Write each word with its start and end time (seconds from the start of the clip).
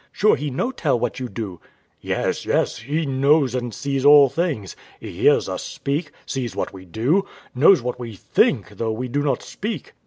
Sure 0.11 0.35
He 0.35 0.49
no 0.49 0.71
tell 0.71 0.97
what 0.99 1.19
you 1.19 1.29
do? 1.29 1.61
W.A. 1.61 1.61
Yes, 2.01 2.43
yes, 2.43 2.77
He 2.77 3.05
knows 3.05 3.53
and 3.53 3.71
sees 3.71 4.03
all 4.03 4.29
things; 4.29 4.75
He 4.99 5.11
hears 5.11 5.47
us 5.47 5.61
speak, 5.61 6.11
sees 6.25 6.55
what 6.55 6.73
we 6.73 6.85
do, 6.85 7.27
knows 7.53 7.83
what 7.83 7.99
we 7.99 8.15
think 8.15 8.69
though 8.77 8.93
we 8.93 9.07
do 9.07 9.21
not 9.21 9.43
speak. 9.43 9.93